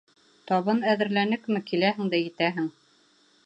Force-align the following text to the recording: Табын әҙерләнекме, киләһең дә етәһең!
Табын 0.51 0.79
әҙерләнекме, 0.93 1.63
киләһең 1.69 2.11
дә 2.15 2.25
етәһең! 2.25 2.75